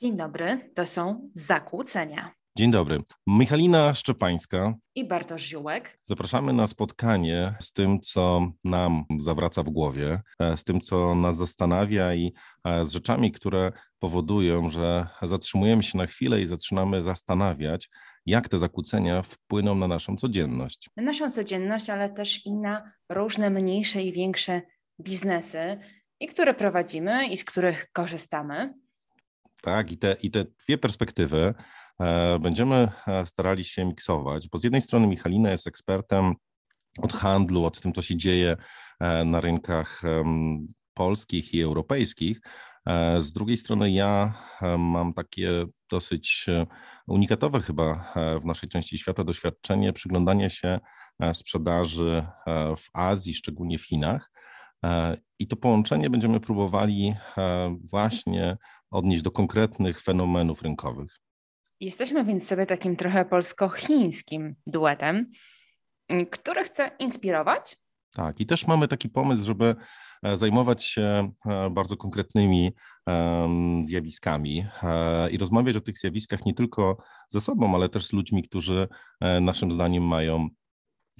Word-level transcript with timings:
Dzień 0.00 0.16
dobry, 0.16 0.70
to 0.74 0.86
są 0.86 1.30
zakłócenia. 1.34 2.30
Dzień 2.58 2.70
dobry. 2.70 3.00
Michalina 3.26 3.94
Szczepańska 3.94 4.74
i 4.94 5.08
Bartosz 5.08 5.42
Ziółek. 5.42 5.98
Zapraszamy 6.04 6.52
na 6.52 6.68
spotkanie 6.68 7.54
z 7.60 7.72
tym, 7.72 8.00
co 8.00 8.50
nam 8.64 9.04
zawraca 9.18 9.62
w 9.62 9.70
głowie, 9.70 10.22
e, 10.38 10.56
z 10.56 10.64
tym, 10.64 10.80
co 10.80 11.14
nas 11.14 11.36
zastanawia 11.36 12.14
i 12.14 12.32
e, 12.64 12.86
z 12.86 12.92
rzeczami, 12.92 13.32
które 13.32 13.72
powodują, 13.98 14.70
że 14.70 15.06
zatrzymujemy 15.22 15.82
się 15.82 15.98
na 15.98 16.06
chwilę 16.06 16.42
i 16.42 16.46
zaczynamy 16.46 17.02
zastanawiać, 17.02 17.90
jak 18.26 18.48
te 18.48 18.58
zakłócenia 18.58 19.22
wpłyną 19.22 19.74
na 19.74 19.88
naszą 19.88 20.16
codzienność. 20.16 20.90
Na 20.96 21.02
naszą 21.02 21.30
codzienność, 21.30 21.90
ale 21.90 22.10
też 22.10 22.46
i 22.46 22.52
na 22.52 22.92
różne 23.08 23.50
mniejsze 23.50 24.02
i 24.02 24.12
większe 24.12 24.62
biznesy, 25.00 25.78
i 26.20 26.26
które 26.26 26.54
prowadzimy 26.54 27.26
i 27.26 27.36
z 27.36 27.44
których 27.44 27.86
korzystamy. 27.92 28.83
Tak, 29.64 29.92
i 29.92 29.98
te, 29.98 30.16
i 30.22 30.30
te 30.30 30.44
dwie 30.44 30.78
perspektywy 30.78 31.54
e, 32.00 32.38
będziemy 32.38 32.88
e, 33.06 33.26
starali 33.26 33.64
się 33.64 33.84
miksować, 33.84 34.48
bo 34.48 34.58
z 34.58 34.64
jednej 34.64 34.82
strony 34.82 35.06
Michalina 35.06 35.50
jest 35.50 35.66
ekspertem 35.66 36.34
od 36.98 37.12
handlu, 37.12 37.64
od 37.64 37.80
tym, 37.80 37.92
co 37.92 38.02
się 38.02 38.16
dzieje 38.16 38.56
e, 39.00 39.24
na 39.24 39.40
rynkach 39.40 40.02
polskich 40.94 41.54
i 41.54 41.62
europejskich. 41.62 42.40
Z 43.18 43.32
drugiej 43.32 43.56
strony 43.56 43.90
ja 43.90 44.34
mam 44.78 45.14
takie 45.14 45.64
dosyć 45.90 46.46
unikatowe 47.06 47.60
chyba 47.60 48.12
w 48.40 48.44
naszej 48.44 48.68
części 48.68 48.98
świata 48.98 49.24
doświadczenie 49.24 49.92
przyglądania 49.92 50.50
się 50.50 50.80
sprzedaży 51.32 52.26
w 52.76 52.84
Azji, 52.92 53.34
szczególnie 53.34 53.78
w 53.78 53.86
Chinach. 53.86 54.30
I 55.38 55.46
to 55.48 55.56
połączenie 55.56 56.10
będziemy 56.10 56.40
próbowali 56.40 57.14
właśnie 57.90 58.56
odnieść 58.90 59.22
do 59.22 59.30
konkretnych 59.30 60.00
fenomenów 60.00 60.62
rynkowych. 60.62 61.20
Jesteśmy 61.80 62.24
więc 62.24 62.46
sobie 62.46 62.66
takim 62.66 62.96
trochę 62.96 63.24
polsko-chińskim 63.24 64.54
duetem, 64.66 65.30
który 66.30 66.64
chce 66.64 66.90
inspirować. 66.98 67.76
Tak, 68.14 68.40
i 68.40 68.46
też 68.46 68.66
mamy 68.66 68.88
taki 68.88 69.08
pomysł, 69.08 69.44
żeby 69.44 69.74
e, 70.22 70.36
zajmować 70.36 70.84
się 70.84 71.32
e, 71.46 71.70
bardzo 71.70 71.96
konkretnymi 71.96 72.72
zjawiskami 73.84 74.66
e, 74.82 75.30
i 75.30 75.38
rozmawiać 75.38 75.76
o 75.76 75.80
tych 75.80 75.98
zjawiskach 75.98 76.46
nie 76.46 76.54
tylko 76.54 76.96
ze 77.28 77.40
sobą, 77.40 77.74
ale 77.74 77.88
też 77.88 78.06
z 78.06 78.12
ludźmi, 78.12 78.42
którzy 78.42 78.88
naszym 79.40 79.72
zdaniem 79.72 80.02
mają 80.02 80.48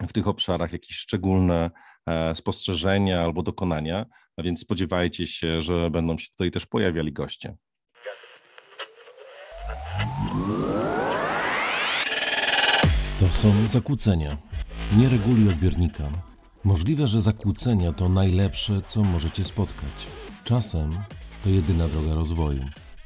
w 0.00 0.12
tych 0.12 0.28
obszarach 0.28 0.72
jakieś 0.72 0.96
szczególne 0.96 1.70
spostrzeżenia 2.34 3.22
albo 3.22 3.42
dokonania, 3.42 4.06
a 4.36 4.42
więc 4.42 4.60
spodziewajcie 4.60 5.26
się, 5.26 5.62
że 5.62 5.90
będą 5.90 6.18
się 6.18 6.28
tutaj 6.28 6.50
też 6.50 6.66
pojawiali 6.66 7.12
goście. 7.12 7.56
To 13.20 13.32
są 13.32 13.66
zakłócenia. 13.66 14.38
Nie 14.96 15.08
reguluj 15.08 15.48
odbiornika. 15.48 16.04
Możliwe, 16.64 17.08
że 17.08 17.22
zakłócenia 17.22 17.92
to 17.92 18.08
najlepsze, 18.08 18.82
co 18.82 19.02
możecie 19.02 19.44
spotkać. 19.44 20.06
Czasem 20.44 20.98
to 21.42 21.48
jedyna 21.48 21.88
droga 21.88 22.14
rozwoju. 22.14 22.64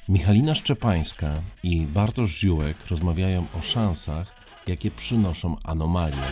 Michalina 0.09 0.55
Szczepańska 0.55 1.35
i 1.63 1.87
Bartosz 1.87 2.31
Ziółek 2.31 2.77
rozmawiają 2.91 3.47
o 3.59 3.63
szansach, 3.63 4.38
jakie 4.69 4.91
przynoszą 4.91 5.57
anomalie. 5.65 6.23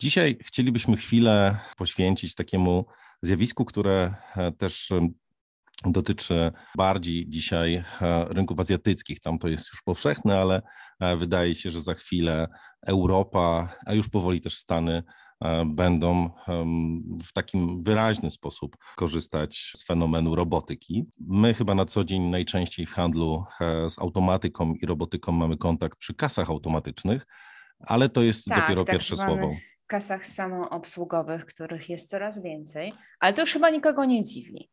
Dzisiaj 0.00 0.36
chcielibyśmy 0.42 0.96
chwilę 0.96 1.58
poświęcić 1.76 2.34
takiemu 2.34 2.86
zjawisku, 3.22 3.64
które 3.64 4.14
e, 4.36 4.52
też 4.52 4.92
dotyczy 5.84 6.52
bardziej 6.76 7.28
dzisiaj 7.28 7.74
e, 7.74 7.84
rynków 8.28 8.60
azjatyckich. 8.60 9.20
Tam 9.20 9.38
to 9.38 9.48
jest 9.48 9.68
już 9.72 9.82
powszechne, 9.82 10.38
ale 10.38 10.62
e, 11.00 11.16
wydaje 11.16 11.54
się, 11.54 11.70
że 11.70 11.82
za 11.82 11.94
chwilę 11.94 12.46
Europa, 12.86 13.76
a 13.86 13.94
już 13.94 14.08
powoli 14.08 14.40
też 14.40 14.56
Stany 14.56 15.02
będą 15.66 16.30
w 17.28 17.32
takim 17.32 17.82
wyraźny 17.82 18.30
sposób 18.30 18.76
korzystać 18.96 19.72
z 19.76 19.84
fenomenu 19.84 20.34
robotyki. 20.34 21.04
My 21.20 21.54
chyba 21.54 21.74
na 21.74 21.86
co 21.86 22.04
dzień 22.04 22.22
najczęściej 22.22 22.86
w 22.86 22.92
handlu 22.92 23.44
z 23.88 23.98
automatyką 23.98 24.74
i 24.74 24.86
robotyką 24.86 25.32
mamy 25.32 25.56
kontakt 25.56 25.98
przy 25.98 26.14
kasach 26.14 26.50
automatycznych, 26.50 27.26
ale 27.80 28.08
to 28.08 28.22
jest 28.22 28.44
tak, 28.44 28.60
dopiero 28.60 28.84
tak 28.84 28.92
pierwsze 28.94 29.16
słowo. 29.16 29.54
kasach 29.86 30.26
samoobsługowych, 30.26 31.46
których 31.46 31.88
jest 31.88 32.10
coraz 32.10 32.42
więcej, 32.42 32.92
ale 33.20 33.32
to 33.32 33.42
już 33.42 33.52
chyba 33.52 33.70
nikogo 33.70 34.04
nie 34.04 34.22
dziwi. 34.24 34.70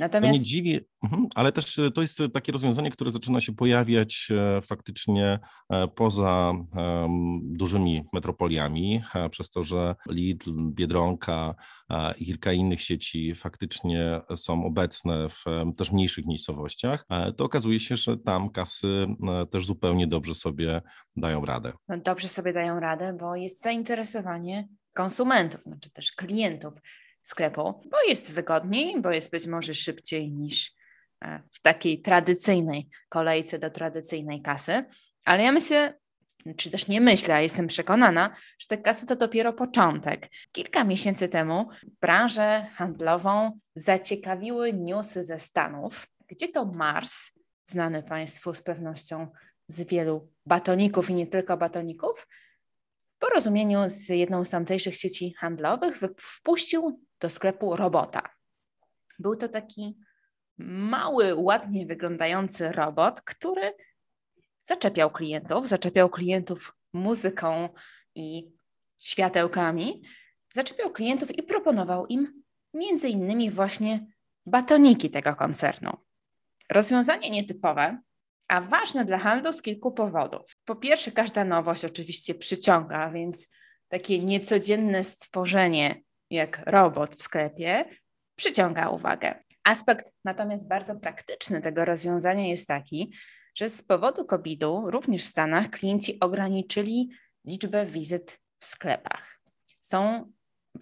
Natomiast... 0.00 0.34
To 0.34 0.38
nie 0.38 0.44
dziwi, 0.44 0.80
mhm, 1.02 1.26
ale 1.34 1.52
też 1.52 1.78
e, 1.78 1.90
to 1.90 2.02
jest 2.02 2.18
takie 2.34 2.52
rozwiązanie, 2.52 2.90
które 2.90 3.10
zaczyna 3.10 3.40
się 3.40 3.54
pojawiać 3.54 4.28
e, 4.30 4.62
faktycznie 4.62 5.38
e, 5.70 5.88
poza 5.88 6.52
dużymi 7.42 8.04
metropoliami, 8.12 9.02
przez 9.30 9.50
to, 9.50 9.62
że 9.62 9.94
Lidl, 10.08 10.52
Biedronka 10.72 11.54
i 12.18 12.26
kilka 12.26 12.52
innych 12.52 12.82
sieci 12.82 13.34
faktycznie 13.34 14.20
są 14.36 14.64
obecne 14.64 15.28
w 15.28 15.44
też 15.76 15.92
mniejszych 15.92 16.26
miejscowościach, 16.26 17.06
to 17.36 17.44
okazuje 17.44 17.80
się, 17.80 17.96
że 17.96 18.16
tam 18.16 18.50
kasy 18.50 19.06
też 19.50 19.66
zupełnie 19.66 20.06
dobrze 20.06 20.34
sobie 20.34 20.82
dają 21.16 21.44
radę. 21.44 21.72
No 21.88 21.98
dobrze 21.98 22.28
sobie 22.28 22.52
dają 22.52 22.80
radę, 22.80 23.16
bo 23.20 23.36
jest 23.36 23.62
zainteresowanie 23.62 24.68
konsumentów, 24.94 25.62
znaczy 25.62 25.90
też 25.90 26.12
klientów 26.12 26.74
sklepu, 27.22 27.62
bo 27.90 28.02
jest 28.08 28.32
wygodniej, 28.32 29.00
bo 29.00 29.10
jest 29.10 29.30
być 29.30 29.46
może 29.46 29.74
szybciej 29.74 30.32
niż 30.32 30.72
e, 31.24 31.42
w 31.50 31.62
takiej 31.62 32.00
tradycyjnej 32.00 32.88
kolejce 33.08 33.58
do 33.58 33.70
tradycyjnej 33.70 34.42
kasy. 34.42 34.84
Ale 35.24 35.42
ja 35.42 35.52
myślę, 35.52 35.94
czy 36.56 36.70
też 36.70 36.88
nie 36.88 37.00
myślę, 37.00 37.34
a 37.34 37.40
jestem 37.40 37.66
przekonana, 37.66 38.30
że 38.58 38.66
te 38.68 38.78
kasy 38.78 39.06
to 39.06 39.16
dopiero 39.16 39.52
początek. 39.52 40.28
Kilka 40.52 40.84
miesięcy 40.84 41.28
temu 41.28 41.68
branżę 42.00 42.66
handlową 42.74 43.58
zaciekawiły 43.74 44.72
newsy 44.72 45.24
ze 45.24 45.38
Stanów, 45.38 46.06
gdzie 46.28 46.48
to 46.48 46.64
Mars, 46.64 47.32
znany 47.66 48.02
Państwu 48.02 48.54
z 48.54 48.62
pewnością 48.62 49.28
z 49.66 49.82
wielu 49.82 50.28
batoników 50.46 51.10
i 51.10 51.14
nie 51.14 51.26
tylko 51.26 51.56
batoników, 51.56 52.26
w 53.06 53.16
porozumieniu 53.16 53.80
z 53.86 54.08
jedną 54.08 54.44
z 54.44 54.50
tamtejszych 54.50 54.96
sieci 54.96 55.34
handlowych 55.38 55.96
wpuścił 56.16 57.00
do 57.20 57.28
sklepu 57.28 57.76
robota. 57.76 58.22
Był 59.18 59.36
to 59.36 59.48
taki 59.48 59.98
mały, 60.58 61.34
ładnie 61.34 61.86
wyglądający 61.86 62.72
robot, 62.72 63.20
który 63.20 63.74
zaczepiał 64.58 65.10
klientów, 65.10 65.68
zaczepiał 65.68 66.10
klientów 66.10 66.76
muzyką 66.92 67.68
i 68.14 68.52
światełkami, 68.98 70.02
zaczepiał 70.54 70.90
klientów 70.90 71.38
i 71.38 71.42
proponował 71.42 72.06
im 72.06 72.42
między 72.74 73.08
innymi 73.08 73.50
właśnie 73.50 74.06
batoniki 74.46 75.10
tego 75.10 75.34
koncernu. 75.34 75.90
Rozwiązanie 76.70 77.30
nietypowe, 77.30 78.02
a 78.48 78.60
ważne 78.60 79.04
dla 79.04 79.18
handlu 79.18 79.52
z 79.52 79.62
kilku 79.62 79.92
powodów. 79.92 80.56
Po 80.64 80.76
pierwsze, 80.76 81.12
każda 81.12 81.44
nowość 81.44 81.84
oczywiście 81.84 82.34
przyciąga, 82.34 83.10
więc 83.10 83.48
takie 83.88 84.18
niecodzienne 84.18 85.04
stworzenie 85.04 86.02
jak 86.30 86.62
robot 86.66 87.16
w 87.16 87.22
sklepie, 87.22 87.84
przyciąga 88.36 88.88
uwagę. 88.88 89.34
Aspekt 89.64 90.04
natomiast 90.24 90.68
bardzo 90.68 90.96
praktyczny 90.96 91.60
tego 91.60 91.84
rozwiązania 91.84 92.48
jest 92.48 92.68
taki, 92.68 93.14
że 93.54 93.68
z 93.68 93.82
powodu 93.82 94.24
COVID-u 94.24 94.90
również 94.90 95.22
w 95.22 95.26
Stanach 95.26 95.70
klienci 95.70 96.20
ograniczyli 96.20 97.10
liczbę 97.44 97.86
wizyt 97.86 98.40
w 98.58 98.64
sklepach. 98.64 99.40
Są 99.80 100.32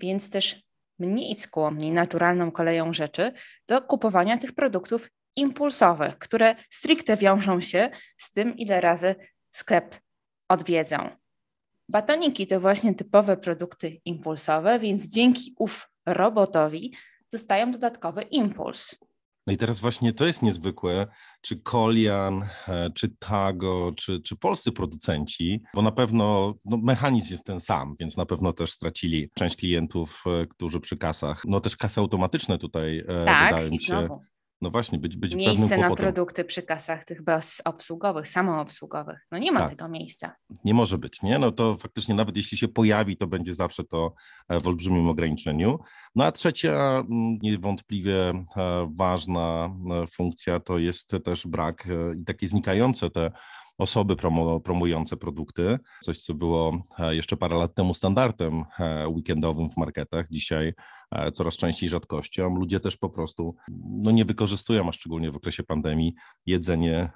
więc 0.00 0.30
też 0.30 0.62
mniej 0.98 1.34
skłonni 1.34 1.92
naturalną 1.92 2.50
koleją 2.50 2.92
rzeczy 2.92 3.32
do 3.68 3.82
kupowania 3.82 4.38
tych 4.38 4.52
produktów 4.52 5.10
impulsowych, 5.36 6.18
które 6.18 6.56
stricte 6.70 7.16
wiążą 7.16 7.60
się 7.60 7.90
z 8.16 8.32
tym, 8.32 8.56
ile 8.56 8.80
razy 8.80 9.14
sklep 9.52 9.96
odwiedzą. 10.48 11.10
Batoniki 11.88 12.46
to 12.46 12.60
właśnie 12.60 12.94
typowe 12.94 13.36
produkty 13.36 14.00
impulsowe, 14.04 14.78
więc 14.78 15.08
dzięki 15.08 15.54
ów 15.58 15.88
robotowi 16.06 16.94
dostają 17.32 17.70
dodatkowy 17.70 18.22
impuls. 18.22 18.96
No 19.46 19.52
i 19.52 19.56
teraz 19.56 19.80
właśnie 19.80 20.12
to 20.12 20.26
jest 20.26 20.42
niezwykłe, 20.42 21.06
czy 21.42 21.56
Kolian, 21.56 22.48
e, 22.68 22.90
czy 22.90 23.08
Tago, 23.18 23.92
czy, 23.96 24.20
czy 24.20 24.36
polscy 24.36 24.72
producenci, 24.72 25.62
bo 25.74 25.82
na 25.82 25.92
pewno 25.92 26.54
no, 26.64 26.76
mechanizm 26.76 27.30
jest 27.32 27.44
ten 27.44 27.60
sam, 27.60 27.96
więc 28.00 28.16
na 28.16 28.26
pewno 28.26 28.52
też 28.52 28.72
stracili 28.72 29.30
część 29.34 29.56
klientów, 29.56 30.24
e, 30.26 30.46
którzy 30.46 30.80
przy 30.80 30.96
kasach, 30.96 31.42
no 31.46 31.60
też 31.60 31.76
kasy 31.76 32.00
automatyczne 32.00 32.58
tutaj 32.58 32.98
e, 32.98 33.24
tak, 33.24 33.54
wydaje 33.54 33.70
mi 33.70 33.78
się. 33.78 33.86
Znowu 33.86 34.20
no 34.60 34.70
właśnie, 34.70 34.98
być, 34.98 35.16
być 35.16 35.34
Miejsce 35.34 35.78
na 35.78 35.94
produkty 35.94 36.44
przy 36.44 36.62
kasach 36.62 37.04
tych 37.04 37.22
obsługowych, 37.64 38.28
samoobsługowych. 38.28 39.26
No 39.32 39.38
nie 39.38 39.52
ma 39.52 39.60
tak. 39.60 39.70
tego 39.70 39.88
miejsca. 39.88 40.36
Nie 40.64 40.74
może 40.74 40.98
być, 40.98 41.22
nie? 41.22 41.38
No 41.38 41.52
to 41.52 41.76
faktycznie 41.76 42.14
nawet 42.14 42.36
jeśli 42.36 42.58
się 42.58 42.68
pojawi, 42.68 43.16
to 43.16 43.26
będzie 43.26 43.54
zawsze 43.54 43.84
to 43.84 44.14
e, 44.48 44.60
w 44.60 44.66
olbrzymim 44.66 45.08
ograniczeniu. 45.08 45.78
No 46.14 46.24
a 46.24 46.32
trzecia 46.32 47.04
mm, 47.10 47.38
niewątpliwie 47.42 48.30
e, 48.30 48.44
ważna 48.96 49.70
e, 50.02 50.06
funkcja 50.06 50.60
to 50.60 50.78
jest 50.78 51.12
też 51.24 51.46
brak 51.46 51.88
i 52.20 52.24
takie 52.24 52.48
znikające 52.48 53.10
te 53.10 53.30
osoby 53.78 54.16
promu 54.16 54.60
promujące 54.60 55.16
produkty, 55.16 55.78
coś 56.00 56.18
co 56.18 56.34
było 56.34 56.82
jeszcze 57.10 57.36
parę 57.36 57.56
lat 57.56 57.74
temu 57.74 57.94
standardem 57.94 58.64
weekendowym 59.08 59.68
w 59.70 59.76
marketach, 59.76 60.28
dzisiaj 60.30 60.72
coraz 61.32 61.56
częściej 61.56 61.88
rzadkością. 61.88 62.54
Ludzie 62.56 62.80
też 62.80 62.96
po 62.96 63.10
prostu 63.10 63.54
no, 63.84 64.10
nie 64.10 64.24
wykorzystują, 64.24 64.88
a 64.88 64.92
szczególnie 64.92 65.30
w 65.30 65.36
okresie 65.36 65.62
pandemii, 65.62 66.14
jedzenie 66.46 67.10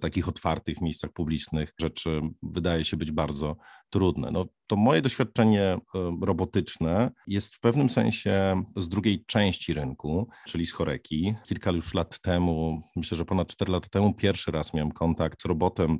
takich 0.00 0.28
otwartych 0.28 0.78
w 0.78 0.82
miejscach 0.82 1.12
publicznych 1.12 1.72
rzeczy 1.80 2.20
wydaje 2.42 2.84
się 2.84 2.96
być 2.96 3.12
bardzo 3.12 3.56
trudne. 3.90 4.30
No, 4.30 4.46
to 4.66 4.76
moje 4.76 5.02
doświadczenie 5.02 5.78
robotyczne 6.22 7.10
jest 7.26 7.54
w 7.54 7.60
pewnym 7.60 7.90
sensie 7.90 8.62
z 8.76 8.88
drugiej 8.88 9.24
części 9.24 9.74
rynku, 9.74 10.28
czyli 10.46 10.66
z 10.66 10.72
choreki. 10.72 11.34
Kilka 11.48 11.70
już 11.70 11.94
lat 11.94 12.20
temu, 12.20 12.80
myślę, 12.96 13.18
że 13.18 13.24
ponad 13.24 13.48
4 13.48 13.72
lata 13.72 13.88
temu, 13.88 14.14
pierwszy 14.14 14.50
raz 14.50 14.74
miałem 14.74 14.92
kontakt 14.92 15.42
z 15.42 15.44
robotem 15.44 15.98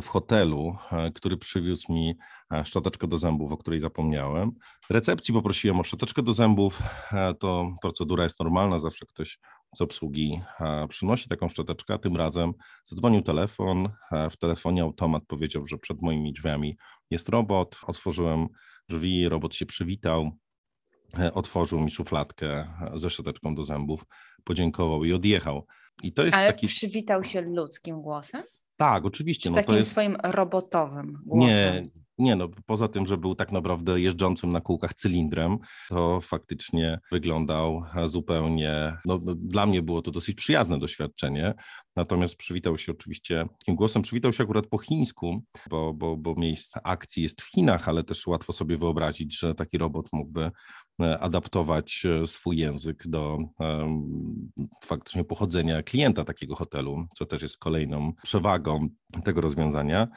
w 0.00 0.08
hotelu, 0.08 0.76
e, 0.92 1.10
który 1.10 1.36
przywiózł 1.36 1.92
mi 1.92 2.14
e, 2.52 2.64
szczoteczkę 2.64 3.06
do 3.06 3.18
zębów, 3.18 3.52
o 3.52 3.56
której 3.56 3.80
zapomniałem. 3.80 4.52
Recepcji 4.90 5.34
poprosiłem 5.34 5.80
o 5.80 5.84
szczoteczkę 5.84 6.22
do 6.22 6.32
zębów. 6.32 6.82
E, 7.12 7.34
to 7.34 7.74
procedura 7.82 8.24
jest 8.24 8.40
normalna, 8.40 8.78
zawsze 8.78 9.06
ktoś 9.06 9.38
z 9.76 9.80
obsługi 9.80 10.40
przynosi 10.88 11.28
taką 11.28 11.48
szczoteczkę. 11.48 11.98
Tym 11.98 12.16
razem 12.16 12.52
zadzwonił 12.84 13.22
telefon. 13.22 13.88
W 14.30 14.36
telefonie 14.36 14.82
automat 14.82 15.22
powiedział, 15.26 15.66
że 15.66 15.78
przed 15.78 16.02
moimi 16.02 16.32
drzwiami 16.32 16.76
jest 17.10 17.28
robot. 17.28 17.78
Otworzyłem 17.86 18.48
drzwi, 18.88 19.28
robot 19.28 19.54
się 19.54 19.66
przywitał. 19.66 20.30
Otworzył 21.34 21.80
mi 21.80 21.90
szufladkę 21.90 22.68
ze 22.94 23.10
szczoteczką 23.10 23.54
do 23.54 23.64
zębów, 23.64 24.04
podziękował 24.44 25.04
i 25.04 25.12
odjechał. 25.12 25.66
I 26.02 26.12
to 26.12 26.24
jest 26.24 26.36
Ale 26.36 26.46
taki... 26.46 26.66
przywitał 26.66 27.24
się 27.24 27.40
ludzkim 27.40 28.02
głosem? 28.02 28.42
Tak, 28.76 29.04
oczywiście. 29.04 29.48
Z 29.48 29.52
no, 29.52 29.56
takim 29.56 29.74
jest... 29.74 29.90
swoim 29.90 30.16
robotowym 30.22 31.18
głosem. 31.26 31.84
Nie, 31.84 32.01
nie, 32.18 32.36
no 32.36 32.48
poza 32.66 32.88
tym, 32.88 33.06
że 33.06 33.16
był 33.16 33.34
tak 33.34 33.52
naprawdę 33.52 34.00
jeżdżącym 34.00 34.52
na 34.52 34.60
kółkach 34.60 34.94
cylindrem, 34.94 35.58
to 35.88 36.20
faktycznie 36.20 37.00
wyglądał 37.12 37.82
zupełnie, 38.06 38.96
no 39.04 39.18
dla 39.36 39.66
mnie 39.66 39.82
było 39.82 40.02
to 40.02 40.10
dosyć 40.10 40.36
przyjazne 40.36 40.78
doświadczenie, 40.78 41.54
natomiast 41.96 42.36
przywitał 42.36 42.78
się 42.78 42.92
oczywiście 42.92 43.46
takim 43.58 43.76
głosem, 43.76 44.02
przywitał 44.02 44.32
się 44.32 44.42
akurat 44.42 44.66
po 44.66 44.78
chińsku, 44.78 45.42
bo, 45.70 45.94
bo, 45.94 46.16
bo 46.16 46.34
miejsce 46.34 46.80
akcji 46.86 47.22
jest 47.22 47.42
w 47.42 47.50
Chinach, 47.50 47.88
ale 47.88 48.04
też 48.04 48.26
łatwo 48.26 48.52
sobie 48.52 48.78
wyobrazić, 48.78 49.38
że 49.38 49.54
taki 49.54 49.78
robot 49.78 50.08
mógłby 50.12 50.50
e, 51.02 51.18
adaptować 51.18 52.06
e, 52.06 52.26
swój 52.26 52.56
język 52.56 53.02
do 53.06 53.38
um, 53.58 54.50
faktycznie 54.84 55.24
pochodzenia 55.24 55.82
klienta 55.82 56.24
takiego 56.24 56.54
hotelu, 56.54 57.06
co 57.16 57.26
też 57.26 57.42
jest 57.42 57.58
kolejną 57.58 58.12
przewagą 58.22 58.88
tego 59.24 59.40
rozwiązania. 59.40 60.08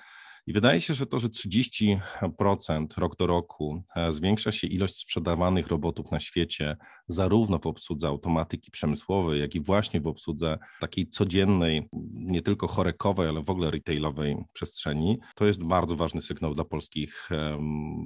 I 0.48 0.54
wydaje 0.54 0.82
się, 0.82 0.94
że 0.94 1.06
to, 1.06 1.20
że 1.20 1.28
30% 1.28 2.88
rok 2.98 3.16
do 3.16 3.28
roku 3.28 3.84
e, 3.96 4.14
zwiększa 4.14 4.52
się 4.52 4.68
ilość 4.68 5.00
sprzedawanych 5.00 5.68
robotów 5.68 6.12
na 6.12 6.20
świecie, 6.20 6.78
zarówno 7.08 7.60
w 7.60 7.68
obsłudze 7.68 8.08
automatyki 8.08 8.72
przemysłowej, 8.72 9.42
jak 9.42 9.56
i 9.56 9.62
właśnie 9.62 10.02
w 10.02 10.08
obsłudze 10.08 10.58
takiej 10.80 11.08
codziennej, 11.08 11.90
nie 12.14 12.42
tylko 12.42 12.68
chorekowej, 12.68 13.30
ale 13.30 13.44
w 13.44 13.50
ogóle 13.50 13.72
retailowej 13.72 14.38
przestrzeni, 14.54 15.20
to 15.36 15.46
jest 15.46 15.64
bardzo 15.64 15.96
ważny 15.96 16.22
sygnał 16.22 16.54
dla 16.54 16.66
polskich, 16.66 17.30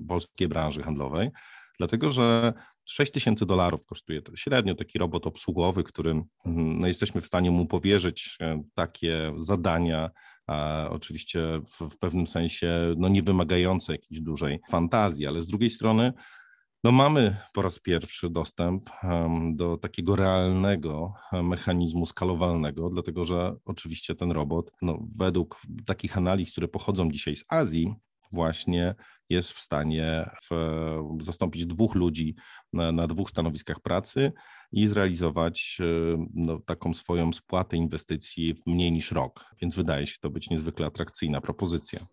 polskiej 0.07 0.47
branży 0.47 0.81
handlowej. 0.81 1.29
Dlatego, 1.79 2.11
że 2.11 2.53
6 2.85 3.11
tysięcy 3.11 3.45
dolarów 3.45 3.85
kosztuje 3.85 4.21
średnio 4.35 4.75
taki 4.75 4.99
robot 4.99 5.27
obsługowy, 5.27 5.83
którym 5.83 6.23
mm, 6.45 6.79
no, 6.79 6.87
jesteśmy 6.87 7.21
w 7.21 7.27
stanie 7.27 7.51
mu 7.51 7.67
powierzyć 7.67 8.37
e, 8.41 8.63
takie 8.75 9.33
zadania, 9.35 10.09
oczywiście 10.89 11.39
w, 11.67 11.89
w 11.89 11.97
pewnym 11.97 12.27
sensie 12.27 12.93
no, 12.97 13.07
nie 13.07 13.23
wymagające 13.23 13.91
jakiejś 13.91 14.21
dużej 14.21 14.59
fantazji, 14.69 15.27
ale 15.27 15.41
z 15.41 15.47
drugiej 15.47 15.69
strony 15.69 16.13
no 16.83 16.91
mamy 16.91 17.37
po 17.53 17.61
raz 17.61 17.79
pierwszy 17.79 18.29
dostęp 18.29 18.83
do 19.53 19.77
takiego 19.77 20.15
realnego 20.15 21.13
mechanizmu 21.43 22.05
skalowalnego, 22.05 22.89
dlatego 22.89 23.23
że 23.23 23.55
oczywiście 23.65 24.15
ten 24.15 24.31
robot, 24.31 24.71
no, 24.81 24.99
według 25.17 25.61
takich 25.85 26.17
analiz, 26.17 26.51
które 26.51 26.67
pochodzą 26.67 27.11
dzisiaj 27.11 27.35
z 27.35 27.45
Azji, 27.49 27.95
właśnie 28.31 28.95
jest 29.29 29.51
w 29.51 29.59
stanie 29.59 30.29
w, 30.51 31.17
zastąpić 31.19 31.65
dwóch 31.65 31.95
ludzi 31.95 32.35
na, 32.73 32.91
na, 32.91 33.07
dwóch 33.07 33.29
stanowiskach 33.29 33.79
pracy 33.79 34.31
i 34.71 34.87
zrealizować 34.87 35.77
e, 35.79 35.83
no, 36.33 36.59
taką 36.59 36.93
swoją 36.93 37.33
spłatę 37.33 37.77
inwestycji 37.77 38.53
w 38.53 38.67
mniej 38.67 38.91
niż 38.91 39.11
rok. 39.11 39.45
Więc 39.61 39.75
wydaje 39.75 40.07
się 40.07 40.17
to 40.21 40.29
być 40.29 40.49
niezwykle 40.49 40.85
atrakcyjna 40.85 41.41
propozycja. 41.41 42.07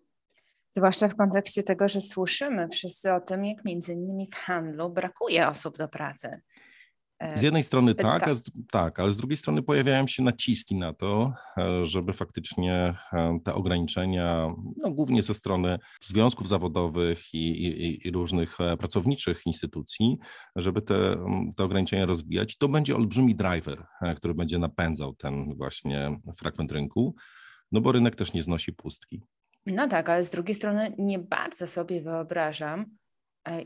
Zwłaszcza 0.69 1.07
w 1.07 1.15
kontekście 1.15 1.63
tego, 1.63 1.87
że 1.87 2.01
słyszymy 2.01 2.67
wszyscy 2.67 3.13
o 3.13 3.21
tym, 3.21 3.45
jak 3.45 3.65
między 3.65 3.93
innymi 3.93 4.27
w 4.27 4.35
handlu 4.35 4.89
brakuje 4.89 5.47
osób 5.47 5.77
do 5.77 5.87
pracy. 5.87 6.41
Z 7.35 7.41
jednej 7.41 7.63
strony 7.63 7.95
tak, 7.95 8.25
tak. 8.25 8.35
Z, 8.35 8.51
tak, 8.71 8.99
ale 8.99 9.11
z 9.11 9.17
drugiej 9.17 9.37
strony 9.37 9.63
pojawiają 9.63 10.07
się 10.07 10.23
naciski 10.23 10.75
na 10.75 10.93
to, 10.93 11.33
e, 11.57 11.85
żeby 11.85 12.13
faktycznie 12.13 12.97
e, 13.13 13.39
te 13.43 13.53
ograniczenia, 13.53 14.53
no 14.77 14.91
głównie 14.91 15.23
ze 15.23 15.33
strony 15.33 15.79
związków 16.03 16.47
zawodowych 16.47 17.33
i, 17.33 17.65
i, 17.65 18.07
i 18.07 18.11
różnych 18.11 18.61
e, 18.61 18.77
pracowniczych 18.77 19.45
instytucji, 19.45 20.17
żeby 20.55 20.81
te, 20.81 21.15
te 21.55 21.63
ograniczenia 21.63 22.05
rozwijać. 22.05 22.57
To 22.57 22.67
będzie 22.67 22.95
olbrzymi 22.95 23.35
driver, 23.35 23.85
który 24.15 24.33
będzie 24.33 24.59
napędzał 24.59 25.15
ten 25.15 25.55
właśnie 25.55 26.19
fragment 26.37 26.71
rynku, 26.71 27.15
no 27.71 27.81
bo 27.81 27.91
rynek 27.91 28.15
też 28.15 28.33
nie 28.33 28.43
znosi 28.43 28.73
pustki. 28.73 29.21
No 29.65 29.87
tak, 29.87 30.09
ale 30.09 30.23
z 30.23 30.31
drugiej 30.31 30.55
strony 30.55 30.95
nie 30.97 31.19
bardzo 31.19 31.67
sobie 31.67 32.01
wyobrażam, 32.01 32.85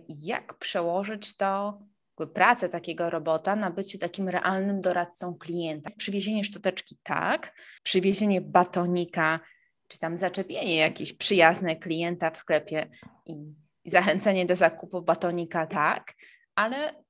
jak 0.09 0.57
przełożyć 0.57 1.35
to 1.35 1.79
pracę 2.27 2.69
takiego 2.69 3.09
robota 3.09 3.55
na 3.55 3.71
bycie 3.71 3.97
takim 3.97 4.29
realnym 4.29 4.81
doradcą 4.81 5.35
klienta. 5.35 5.89
Przywiezienie 5.97 6.43
szczoteczki 6.43 6.97
tak, 7.03 7.53
przywiezienie 7.83 8.41
batonika, 8.41 9.39
czy 9.87 9.99
tam 9.99 10.17
zaczepienie 10.17 10.75
jakieś 10.75 11.13
przyjazne 11.13 11.75
klienta 11.75 12.31
w 12.31 12.37
sklepie 12.37 12.89
i, 13.25 13.33
i 13.83 13.89
zachęcenie 13.89 14.45
do 14.45 14.55
zakupu 14.55 15.01
batonika 15.01 15.67
tak, 15.67 16.13
ale 16.55 17.03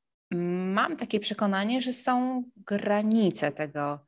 mam 0.74 0.98
takie 0.98 1.20
przekonanie, 1.20 1.82
że 1.82 1.94
są 1.94 2.44
granice 2.56 3.52
tego 3.52 4.00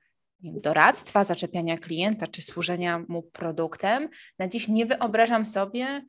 wiem, 0.44 0.62
doradztwa, 0.62 1.24
zaczepiania 1.24 1.78
klienta 1.78 2.28
czy 2.28 2.42
służenia 2.42 3.06
mu 3.08 3.24
produktem. 3.24 4.10
Na 4.40 4.48
dziś 4.48 4.68
nie 4.68 4.86
wyobrażam 4.86 5.46
sobie, 5.46 6.06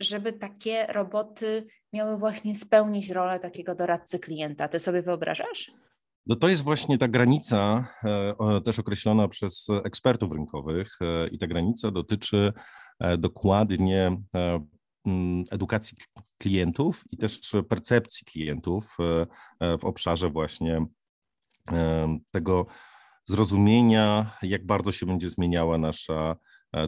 żeby 0.00 0.32
takie 0.32 0.86
roboty 0.86 1.66
miały 1.92 2.18
właśnie 2.18 2.54
spełnić 2.54 3.10
rolę 3.10 3.38
takiego 3.38 3.74
doradcy 3.74 4.18
klienta. 4.18 4.68
Ty 4.68 4.78
sobie 4.78 5.02
wyobrażasz? 5.02 5.72
No 6.26 6.36
to 6.36 6.48
jest 6.48 6.62
właśnie 6.62 6.98
ta 6.98 7.08
granica, 7.08 7.88
e, 8.04 8.60
też 8.64 8.78
określona 8.78 9.28
przez 9.28 9.66
ekspertów 9.84 10.32
rynkowych, 10.32 10.98
e, 11.00 11.28
i 11.28 11.38
ta 11.38 11.46
granica 11.46 11.90
dotyczy 11.90 12.52
e, 13.00 13.18
dokładnie 13.18 14.16
edukacji 15.50 15.98
klientów 16.38 17.04
i 17.10 17.16
też 17.16 17.40
percepcji 17.68 18.26
klientów 18.26 18.96
w 19.60 19.84
obszarze 19.84 20.30
właśnie 20.30 20.86
tego 22.30 22.66
zrozumienia, 23.24 24.36
jak 24.42 24.66
bardzo 24.66 24.92
się 24.92 25.06
będzie 25.06 25.30
zmieniała 25.30 25.78
nasza 25.78 26.36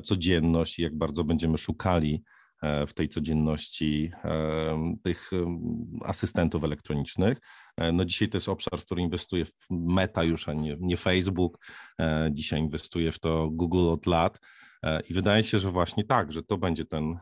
codzienność 0.02 0.78
i 0.78 0.82
jak 0.82 0.98
bardzo 0.98 1.24
będziemy 1.24 1.58
szukali 1.58 2.24
E, 2.24 2.39
w 2.62 2.92
tej 2.94 3.08
codzienności 3.08 4.12
e, 4.24 4.94
tych 5.02 5.30
asystentów 6.04 6.64
elektronicznych. 6.64 7.38
E, 7.76 7.92
no 7.92 8.04
dzisiaj 8.04 8.28
to 8.28 8.36
jest 8.36 8.48
obszar, 8.48 8.80
w 8.80 8.84
który 8.84 9.02
inwestuje 9.02 9.44
w 9.44 9.54
Meta 9.70 10.24
już, 10.24 10.48
a 10.48 10.52
nie, 10.52 10.76
nie 10.80 10.96
Facebook. 10.96 11.58
Dzisiaj 12.30 12.60
inwestuje 12.60 13.12
w 13.12 13.18
to 13.18 13.48
Google 13.50 13.88
od 13.88 14.06
lat. 14.06 14.40
I 15.10 15.14
wydaje 15.14 15.42
się, 15.42 15.58
że 15.58 15.70
właśnie 15.70 16.04
tak, 16.04 16.32
że 16.32 16.42
to 16.42 16.58
będzie 16.58 16.84
ten, 16.84 17.18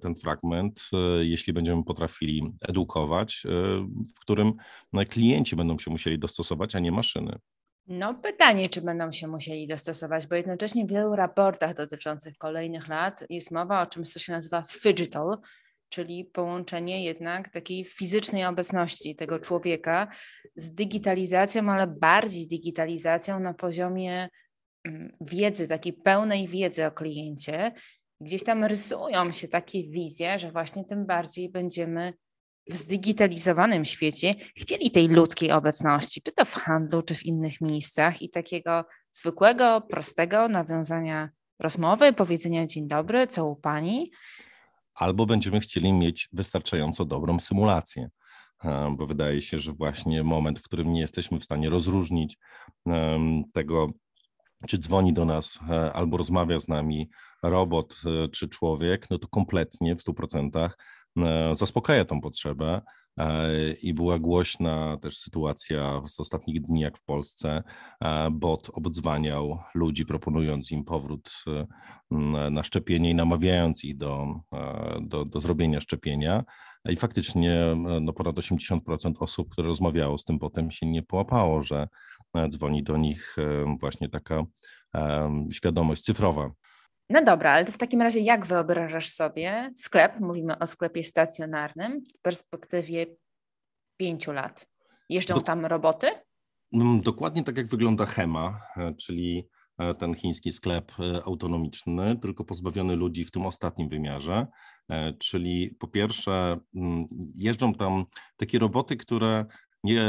ten 0.00 0.14
fragment, 0.14 0.90
jeśli 1.20 1.52
będziemy 1.52 1.84
potrafili 1.84 2.52
edukować, 2.60 3.42
w 4.16 4.20
którym 4.20 4.52
no, 4.92 5.04
klienci 5.04 5.56
będą 5.56 5.78
się 5.78 5.90
musieli 5.90 6.18
dostosować, 6.18 6.76
a 6.76 6.78
nie 6.78 6.92
maszyny. 6.92 7.38
No, 7.86 8.14
pytanie, 8.14 8.68
czy 8.68 8.82
będą 8.82 9.12
się 9.12 9.28
musieli 9.28 9.66
dostosować, 9.66 10.26
bo 10.26 10.34
jednocześnie 10.34 10.86
w 10.86 10.90
wielu 10.90 11.16
raportach 11.16 11.74
dotyczących 11.74 12.36
kolejnych 12.38 12.88
lat 12.88 13.24
jest 13.30 13.50
mowa 13.50 13.82
o 13.82 13.86
czymś, 13.86 14.12
co 14.12 14.18
się 14.18 14.32
nazywa 14.32 14.62
digital, 14.84 15.38
czyli 15.88 16.24
połączenie 16.24 17.04
jednak 17.04 17.48
takiej 17.48 17.84
fizycznej 17.84 18.44
obecności 18.44 19.16
tego 19.16 19.38
człowieka 19.38 20.08
z 20.56 20.74
digitalizacją, 20.74 21.70
ale 21.70 21.86
bardziej 21.86 22.46
digitalizacją 22.46 23.40
na 23.40 23.54
poziomie 23.54 24.28
mm, 24.84 25.16
wiedzy, 25.20 25.68
takiej 25.68 25.92
pełnej 25.92 26.48
wiedzy 26.48 26.86
o 26.86 26.92
kliencie. 26.92 27.72
Gdzieś 28.20 28.44
tam 28.44 28.64
rysują 28.64 29.32
się 29.32 29.48
takie 29.48 29.90
wizje, 29.90 30.38
że 30.38 30.52
właśnie 30.52 30.84
tym 30.84 31.06
bardziej 31.06 31.48
będziemy 31.48 32.12
w 32.68 32.74
zdigitalizowanym 32.74 33.84
świecie 33.84 34.34
chcieli 34.56 34.90
tej 34.90 35.08
ludzkiej 35.08 35.52
obecności, 35.52 36.22
czy 36.22 36.32
to 36.32 36.44
w 36.44 36.52
handlu, 36.52 37.02
czy 37.02 37.14
w 37.14 37.26
innych 37.26 37.60
miejscach 37.60 38.22
i 38.22 38.30
takiego 38.30 38.84
zwykłego, 39.12 39.80
prostego 39.80 40.48
nawiązania 40.48 41.30
rozmowy, 41.58 42.12
powiedzenia 42.12 42.66
dzień 42.66 42.88
dobry, 42.88 43.26
co 43.26 43.46
u 43.46 43.56
pani. 43.56 44.10
Albo 44.94 45.26
będziemy 45.26 45.60
chcieli 45.60 45.92
mieć 45.92 46.28
wystarczająco 46.32 47.04
dobrą 47.04 47.40
symulację, 47.40 48.08
e, 48.64 48.94
bo 48.98 49.06
wydaje 49.06 49.40
się, 49.40 49.58
że 49.58 49.72
właśnie 49.72 50.22
moment, 50.22 50.58
w 50.58 50.62
którym 50.62 50.92
nie 50.92 51.00
jesteśmy 51.00 51.40
w 51.40 51.44
stanie 51.44 51.70
rozróżnić 51.70 52.38
tego, 53.52 53.90
czy 54.68 54.78
dzwoni 54.78 55.12
do 55.12 55.24
nas 55.24 55.58
e, 55.70 55.92
albo 55.92 56.16
rozmawia 56.16 56.60
z 56.60 56.68
nami 56.68 57.10
robot 57.42 58.00
e, 58.06 58.28
czy 58.28 58.48
człowiek, 58.48 59.10
no 59.10 59.18
to 59.18 59.28
kompletnie 59.28 59.96
w 59.96 60.04
100% 60.04 60.70
zaspokaja 61.54 62.04
tą 62.04 62.20
potrzebę 62.20 62.80
E, 63.18 63.72
i 63.72 63.94
była 63.94 64.18
głośna 64.18 64.96
też 64.96 65.18
sytuacja 65.18 66.02
z 66.06 66.20
ostatnich 66.20 66.62
dni, 66.62 66.80
jak 66.80 66.98
w 66.98 67.04
Polsce. 67.04 67.62
E, 68.00 68.30
bot 68.30 68.70
obdzwaniał 68.72 69.58
ludzi, 69.74 70.06
proponując 70.06 70.72
im 70.72 70.84
powrót 70.84 71.30
e, 71.46 71.66
na 72.50 72.62
szczepienie 72.62 73.10
i 73.10 73.14
namawiając 73.14 73.84
ich 73.84 73.96
do, 73.96 74.40
do, 75.00 75.24
do 75.24 75.40
zrobienia 75.40 75.80
szczepienia. 75.80 76.44
I 76.88 76.96
faktycznie 76.96 77.60
no, 78.00 78.12
ponad 78.12 78.36
80% 78.36 79.12
osób, 79.20 79.48
które 79.50 79.68
rozmawiało 79.68 80.18
z 80.18 80.24
tym 80.24 80.38
botem, 80.38 80.70
się 80.70 80.86
nie 80.86 81.02
połapało, 81.02 81.62
że 81.62 81.88
dzwoni 82.48 82.82
do 82.82 82.96
nich 82.96 83.36
właśnie 83.80 84.08
taka 84.08 84.44
świadomość 85.52 86.02
cyfrowa. 86.02 86.50
No 87.10 87.24
dobra, 87.24 87.52
ale 87.52 87.64
to 87.64 87.72
w 87.72 87.78
takim 87.78 88.02
razie 88.02 88.20
jak 88.20 88.46
wyobrażasz 88.46 89.08
sobie 89.08 89.70
sklep, 89.76 90.20
mówimy 90.20 90.58
o 90.58 90.66
sklepie 90.66 91.04
stacjonarnym, 91.04 92.04
w 92.18 92.22
perspektywie 92.22 93.06
pięciu 93.96 94.32
lat? 94.32 94.66
Jeżdżą 95.08 95.34
Do... 95.34 95.40
tam 95.40 95.66
roboty? 95.66 96.06
Mm, 96.72 97.00
dokładnie 97.00 97.44
tak 97.44 97.56
jak 97.56 97.66
wygląda 97.66 98.06
Hema, 98.06 98.60
e, 98.76 98.94
czyli 98.94 99.48
e, 99.78 99.94
ten 99.94 100.14
chiński 100.14 100.52
sklep 100.52 100.92
e, 101.00 101.24
autonomiczny, 101.24 102.16
tylko 102.16 102.44
pozbawiony 102.44 102.96
ludzi 102.96 103.24
w 103.24 103.30
tym 103.30 103.46
ostatnim 103.46 103.88
wymiarze. 103.88 104.46
Czyli 105.18 105.76
po 105.78 105.88
pierwsze, 105.88 106.56
mm, 106.74 107.06
jeżdżą 107.34 107.74
tam 107.74 108.04
takie 108.36 108.58
roboty, 108.58 108.96
które 108.96 109.44
nie 109.84 110.02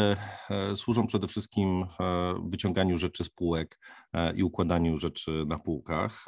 e, 0.50 0.75
służą 0.75 1.08
przede 1.08 1.27
wszystkim 1.27 1.86
e, 2.00 2.36
wyciąganiu 2.44 2.98
rzeczy 2.98 3.24
z 3.24 3.29
półek 3.29 3.79
e, 4.13 4.36
i 4.36 4.44
układaniu 4.44 4.98
rzeczy 4.98 5.46
na 5.48 5.60
półkach, 5.60 6.25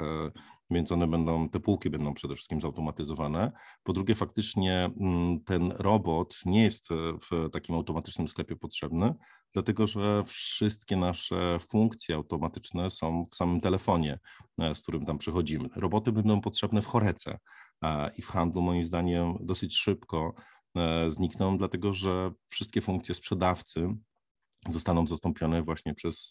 więc 0.70 0.92
one 0.92 1.06
będą, 1.06 1.48
te 1.48 1.60
półki 1.60 1.90
będą 1.90 2.14
przede 2.14 2.34
wszystkim 2.34 2.60
zautomatyzowane. 2.60 3.52
Po 3.82 3.92
drugie, 3.92 4.14
faktycznie 4.14 4.90
mm, 5.00 5.40
ten 5.44 5.72
robot 5.78 6.36
nie 6.46 6.64
jest 6.64 6.88
w 7.30 7.50
takim 7.52 7.74
automatycznym 7.74 8.28
sklepie 8.28 8.56
potrzebny, 8.56 9.14
dlatego 9.52 9.86
że 9.86 10.24
wszystkie 10.26 10.96
nasze 10.96 11.58
funkcje 11.58 12.14
automatyczne 12.14 12.90
są 12.90 13.24
w 13.32 13.34
samym 13.34 13.60
telefonie, 13.60 14.18
z 14.74 14.82
którym 14.82 15.04
tam 15.04 15.18
przychodzimy. 15.18 15.68
Roboty 15.76 16.12
będą 16.12 16.40
potrzebne 16.40 16.82
w 16.82 16.86
chorece 16.86 17.38
i 18.16 18.22
w 18.22 18.26
handlu, 18.26 18.62
moim 18.62 18.84
zdaniem, 18.84 19.36
dosyć 19.40 19.78
szybko 19.78 20.34
znikną, 21.08 21.58
dlatego 21.58 21.94
że 21.94 22.30
wszystkie 22.48 22.80
funkcje 22.80 23.14
sprzedawcy 23.14 23.88
zostaną 24.68 25.06
zastąpione 25.06 25.62
właśnie 25.62 25.94
przez 25.94 26.30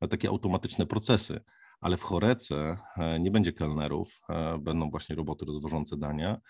e, 0.00 0.08
takie 0.08 0.28
automatyczne 0.28 0.86
procesy. 0.86 1.40
Ale 1.80 1.96
w 1.96 2.02
chorece 2.02 2.76
e, 2.96 3.20
nie 3.20 3.30
będzie 3.30 3.52
kelnerów, 3.52 4.20
będą 4.60 4.90
właśnie 4.90 5.16
roboty 5.16 5.44
rozwożące 5.44 5.96
dania, 5.96 6.40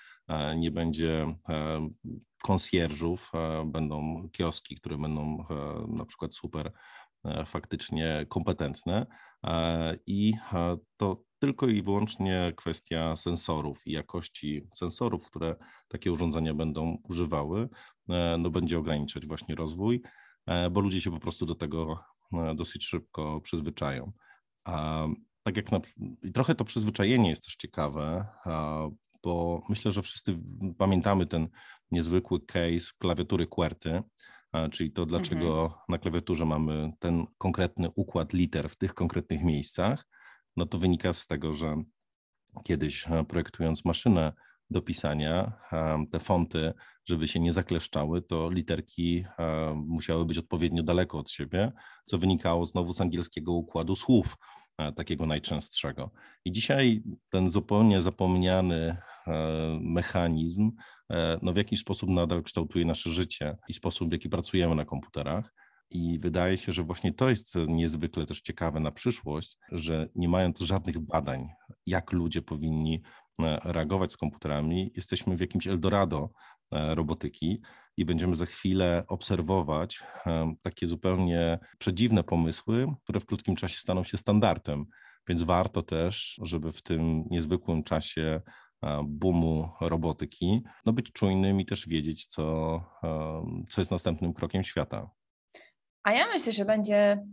nie 0.56 0.70
będzie 0.70 1.34
konsjerżów, 2.42 3.32
będą 3.66 4.28
kioski, 4.32 4.76
które 4.76 4.98
będą 4.98 5.44
na 5.88 6.04
przykład 6.04 6.34
super 6.34 6.72
faktycznie 7.46 8.26
kompetentne 8.28 9.06
i 10.06 10.32
to 10.96 11.24
tylko 11.40 11.66
i 11.66 11.82
wyłącznie 11.82 12.52
kwestia 12.56 13.16
sensorów 13.16 13.86
i 13.86 13.92
jakości 13.92 14.68
sensorów, 14.74 15.26
które 15.26 15.56
takie 15.88 16.12
urządzenia 16.12 16.54
będą 16.54 16.98
używały, 17.08 17.68
e, 18.08 18.36
no 18.38 18.50
będzie 18.50 18.78
ograniczać 18.78 19.26
właśnie 19.26 19.54
rozwój, 19.54 20.02
e, 20.46 20.70
bo 20.70 20.80
ludzie 20.80 21.00
się 21.00 21.10
po 21.10 21.20
prostu 21.20 21.46
do 21.46 21.54
tego 21.54 22.04
e, 22.32 22.54
dosyć 22.54 22.86
szybko 22.86 23.40
przyzwyczają. 23.40 24.12
A 24.64 25.06
tak 25.42 25.56
jak 25.56 25.72
na, 25.72 25.80
i 26.22 26.32
trochę 26.32 26.54
to 26.54 26.64
przyzwyczajenie 26.64 27.30
jest 27.30 27.44
też 27.44 27.56
ciekawe, 27.56 28.26
bo 29.22 29.62
myślę, 29.68 29.92
że 29.92 30.02
wszyscy 30.02 30.38
pamiętamy 30.78 31.26
ten 31.26 31.48
niezwykły 31.90 32.40
case 32.40 32.92
klawiatury 32.98 33.46
QWERTY, 33.46 34.02
czyli 34.72 34.92
to 34.92 35.06
dlaczego 35.06 35.62
mhm. 35.62 35.80
na 35.88 35.98
klawiaturze 35.98 36.46
mamy 36.46 36.92
ten 36.98 37.26
konkretny 37.38 37.88
układ 37.94 38.32
liter 38.32 38.68
w 38.68 38.76
tych 38.76 38.94
konkretnych 38.94 39.44
miejscach 39.44 40.06
no 40.60 40.66
to 40.66 40.78
wynika 40.78 41.12
z 41.12 41.26
tego, 41.26 41.54
że 41.54 41.82
kiedyś 42.64 43.08
e, 43.08 43.24
projektując 43.24 43.84
maszynę 43.84 44.32
do 44.70 44.82
pisania, 44.82 45.52
e, 45.72 46.04
te 46.12 46.18
fonty, 46.18 46.72
żeby 47.04 47.28
się 47.28 47.40
nie 47.40 47.52
zakleszczały, 47.52 48.22
to 48.22 48.50
literki 48.50 49.24
e, 49.38 49.74
musiały 49.86 50.26
być 50.26 50.38
odpowiednio 50.38 50.82
daleko 50.82 51.18
od 51.18 51.30
siebie, 51.30 51.72
co 52.04 52.18
wynikało 52.18 52.66
znowu 52.66 52.92
z 52.92 53.00
angielskiego 53.00 53.52
układu 53.52 53.96
słów, 53.96 54.36
takiego 54.96 55.26
najczęstszego. 55.26 56.10
I 56.44 56.52
dzisiaj 56.52 57.02
ten 57.30 57.50
zupełnie 57.50 58.02
zapomniany 58.02 58.96
mechanizm 59.80 60.72
no 61.42 61.52
w 61.52 61.56
jakiś 61.56 61.80
sposób 61.80 62.10
nadal 62.10 62.42
kształtuje 62.42 62.84
nasze 62.84 63.10
życie 63.10 63.56
i 63.68 63.74
sposób, 63.74 64.08
w 64.08 64.12
jaki 64.12 64.28
pracujemy 64.28 64.74
na 64.74 64.84
komputerach. 64.84 65.54
I 65.90 66.18
wydaje 66.18 66.56
się, 66.56 66.72
że 66.72 66.82
właśnie 66.82 67.12
to 67.14 67.28
jest 67.30 67.54
niezwykle 67.68 68.26
też 68.26 68.40
ciekawe 68.40 68.80
na 68.80 68.90
przyszłość, 68.90 69.56
że 69.72 70.08
nie 70.14 70.28
mając 70.28 70.60
żadnych 70.60 70.98
badań, 70.98 71.48
jak 71.86 72.12
ludzie 72.12 72.42
powinni 72.42 73.02
e, 73.38 73.60
reagować 73.64 74.12
z 74.12 74.16
komputerami, 74.16 74.92
jesteśmy 74.96 75.36
w 75.36 75.40
jakimś 75.40 75.66
Eldorado 75.66 76.30
e, 76.72 76.94
robotyki 76.94 77.60
i 77.96 78.04
będziemy 78.04 78.36
za 78.36 78.46
chwilę 78.46 79.04
obserwować 79.08 80.02
e, 80.26 80.54
takie 80.62 80.86
zupełnie 80.86 81.58
przedziwne 81.78 82.24
pomysły, 82.24 82.86
które 83.04 83.20
w 83.20 83.26
krótkim 83.26 83.56
czasie 83.56 83.78
staną 83.78 84.04
się 84.04 84.18
standardem. 84.18 84.86
Więc 85.28 85.42
warto 85.42 85.82
też, 85.82 86.40
żeby 86.42 86.72
w 86.72 86.82
tym 86.82 87.24
niezwykłym 87.30 87.82
czasie 87.82 88.40
boomu 89.04 89.68
robotyki, 89.80 90.62
no 90.86 90.92
być 90.92 91.12
czujnym 91.12 91.60
i 91.60 91.66
też 91.66 91.88
wiedzieć, 91.88 92.26
co, 92.26 92.80
co 93.68 93.80
jest 93.80 93.90
następnym 93.90 94.32
krokiem 94.32 94.64
świata. 94.64 95.10
A 96.02 96.12
ja 96.12 96.26
myślę, 96.26 96.52
że 96.52 96.64
będzie 96.64 97.26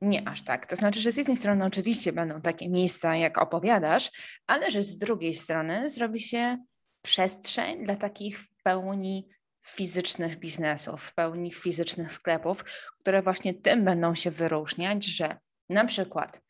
nie 0.00 0.28
aż 0.28 0.42
tak. 0.42 0.66
To 0.66 0.76
znaczy, 0.76 1.00
że 1.00 1.12
z 1.12 1.16
jednej 1.16 1.36
strony 1.36 1.64
oczywiście 1.64 2.12
będą 2.12 2.40
takie 2.40 2.68
miejsca, 2.68 3.16
jak 3.16 3.38
opowiadasz, 3.38 4.10
ale 4.46 4.70
że 4.70 4.82
z 4.82 4.98
drugiej 4.98 5.34
strony 5.34 5.88
zrobi 5.88 6.20
się 6.20 6.58
przestrzeń 7.02 7.84
dla 7.84 7.96
takich 7.96 8.38
w 8.38 8.62
pełni 8.62 9.28
fizycznych 9.66 10.38
biznesów, 10.38 11.02
w 11.02 11.14
pełni 11.14 11.52
fizycznych 11.52 12.12
sklepów, 12.12 12.64
które 13.00 13.22
właśnie 13.22 13.54
tym 13.54 13.84
będą 13.84 14.14
się 14.14 14.30
wyróżniać, 14.30 15.04
że 15.04 15.38
na 15.68 15.84
przykład 15.84 16.40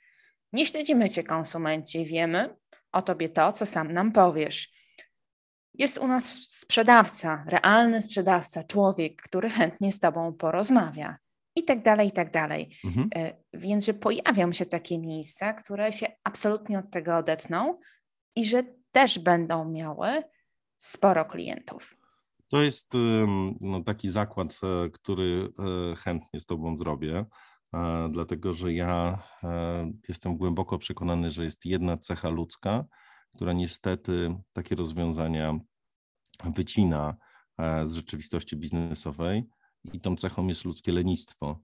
nie 0.53 0.67
śledzimy 0.67 1.11
Cię 1.11 1.23
konsumenci, 1.25 2.05
wiemy 2.05 2.57
o 2.93 3.03
Tobie 3.03 3.29
to, 3.29 3.53
co 3.53 3.67
sam 3.67 3.93
nam 3.93 4.13
powiesz. 4.13 4.69
Jest 5.75 5.99
u 5.99 6.09
nas 6.09 6.25
sprzedawca, 6.51 7.45
realny 7.47 8.03
sprzedawca, 8.03 8.65
człowiek, 8.65 9.23
który 9.23 9.51
chętnie 9.51 9.93
z 9.93 10.01
Tobą 10.01 10.33
porozmawia 10.33 11.19
i 11.57 11.65
tak 11.65 11.83
dalej, 11.83 12.09
i 12.09 12.13
tak 12.13 12.31
dalej. 12.31 12.71
Mhm. 12.85 13.09
E, 13.15 13.37
więc, 13.55 13.85
że 13.85 13.95
pojawią 13.95 14.53
się 14.53 14.67
takie 14.67 14.99
miejsca, 14.99 15.53
które 15.53 15.93
się 15.93 16.07
absolutnie 16.25 16.79
od 16.79 16.91
tego 16.91 17.17
odetną 17.17 17.79
i 18.37 18.45
że 18.45 18.63
też 18.93 19.19
będą 19.19 19.71
miały 19.71 20.09
sporo 20.77 21.25
klientów. 21.25 21.97
To 22.49 22.63
jest 22.63 22.93
no, 23.61 23.81
taki 23.85 24.11
zakład, 24.11 24.61
e, 24.63 24.91
który 24.91 25.49
e, 25.59 25.97
chętnie 25.97 26.41
z 26.41 26.47
Tobą 26.47 26.77
zrobię, 26.77 27.25
dlatego 28.11 28.55
że 28.55 28.73
ja 28.73 29.23
jestem 30.09 30.37
głęboko 30.37 30.79
przekonany, 30.79 31.31
że 31.31 31.45
jest 31.45 31.65
jedna 31.65 31.97
cecha 31.97 32.29
ludzka, 32.29 32.85
która 33.35 33.53
niestety 33.53 34.37
takie 34.53 34.75
rozwiązania 34.75 35.59
wycina 36.45 37.17
z 37.85 37.93
rzeczywistości 37.93 38.57
biznesowej 38.57 39.45
i 39.93 40.01
tą 40.01 40.17
cechą 40.17 40.47
jest 40.47 40.65
ludzkie 40.65 40.93
lenistwo. 40.93 41.61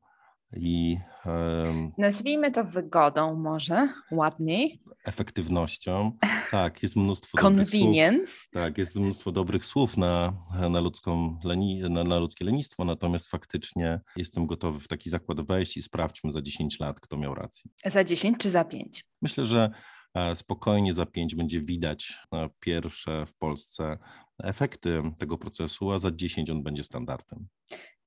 I, 0.57 0.99
um, 1.27 1.93
Nazwijmy 1.99 2.51
to 2.51 2.65
wygodą 2.65 3.35
może 3.35 3.89
ładniej. 4.11 4.81
efektywnością. 5.05 6.13
Tak, 6.51 6.83
jest 6.83 6.97
mnóstwo 6.97 7.39
dobrych 7.39 7.71
słów. 7.71 7.83
Convenience. 7.83 8.49
Tak, 8.53 8.79
jest 8.79 8.97
mnóstwo 8.97 9.33
dobrych 9.33 9.67
słów 9.67 9.97
na, 9.97 10.33
na, 10.71 10.81
ludzką 10.81 11.39
leni, 11.45 11.81
na, 11.81 12.05
na 12.05 12.19
ludzkie 12.19 12.45
lenistwo, 12.45 12.85
natomiast 12.85 13.29
faktycznie 13.29 14.01
jestem 14.17 14.47
gotowy 14.47 14.81
w 14.81 14.89
taki 14.89 15.11
zakład 15.11 15.41
wejść 15.41 15.77
i 15.77 15.83
sprawdźmy 15.83 16.33
za 16.33 16.43
10 16.43 16.81
lat, 16.81 17.01
kto 17.01 17.17
miał 17.17 17.35
rację. 17.35 17.71
Za 17.85 18.05
10 18.05 18.39
czy 18.39 18.51
za 18.51 18.65
5? 18.65 19.05
Myślę, 19.23 19.45
że 19.45 19.71
e, 20.15 20.37
spokojnie 20.37 20.95
za 20.95 21.07
5 21.07 21.35
będzie 21.35 21.61
widać 21.61 22.15
e, 22.35 22.49
pierwsze 22.61 23.27
w 23.27 23.35
Polsce 23.35 23.99
efekty 24.39 25.03
tego 25.19 25.39
procesu, 25.39 25.93
a 25.93 25.99
za 25.99 26.11
10 26.11 26.51
on 26.51 26.63
będzie 26.63 26.85
standardem. 26.85 27.49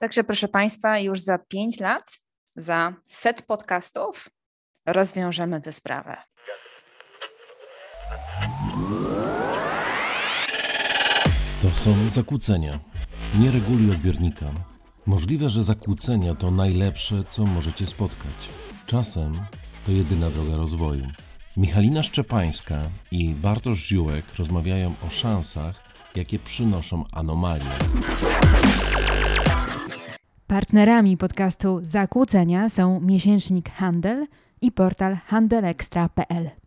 Także 0.01 0.23
proszę 0.23 0.47
Państwa, 0.47 0.99
już 0.99 1.21
za 1.21 1.37
5 1.37 1.79
lat, 1.79 2.19
za 2.55 2.93
set 3.03 3.41
podcastów 3.41 4.29
rozwiążemy 4.85 5.61
tę 5.61 5.71
sprawę. 5.71 6.17
To 11.61 11.75
są 11.75 12.09
zakłócenia. 12.09 12.79
Nie 13.39 13.51
reguluj 13.51 13.91
odbiornika. 13.91 14.45
Możliwe, 15.05 15.49
że 15.49 15.63
zakłócenia 15.63 16.35
to 16.35 16.51
najlepsze, 16.51 17.23
co 17.29 17.45
możecie 17.45 17.87
spotkać. 17.87 18.49
Czasem 18.85 19.39
to 19.85 19.91
jedyna 19.91 20.29
droga 20.29 20.55
rozwoju. 20.55 21.05
Michalina 21.57 22.03
Szczepańska 22.03 22.81
i 23.11 23.35
Bartosz 23.35 23.87
Ziółek 23.87 24.25
rozmawiają 24.39 24.93
o 25.07 25.09
szansach, 25.09 25.83
jakie 26.15 26.39
przynoszą 26.39 27.03
anomalie. 27.11 27.71
Partnerami 30.51 31.17
podcastu 31.17 31.79
Zakłócenia 31.83 32.69
są 32.69 32.99
miesięcznik 32.99 33.69
Handel 33.69 34.27
i 34.61 34.71
portal 34.71 35.17
handelextra.pl. 35.25 36.60